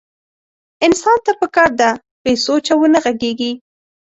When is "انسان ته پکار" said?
0.85-1.69